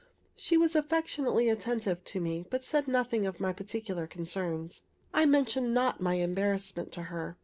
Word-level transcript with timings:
She 0.35 0.57
was 0.57 0.75
affectionately 0.75 1.47
attentive 1.47 2.03
to 2.05 2.19
me, 2.19 2.43
but 2.49 2.65
said 2.65 2.87
nothing 2.87 3.27
of 3.27 3.39
my 3.39 3.53
particular 3.53 4.07
concerns. 4.07 4.81
I 5.13 5.27
mentioned 5.27 5.75
not 5.75 6.01
my 6.01 6.15
embarrassment 6.15 6.91
to 6.93 7.03
her. 7.03 7.37